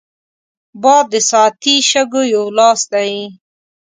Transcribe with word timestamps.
باد 0.81 1.05
د 1.13 1.15
ساعتي 1.29 1.75
شګو 1.89 2.21
یو 2.35 2.45
لاس 2.57 2.81
دی 2.91 3.13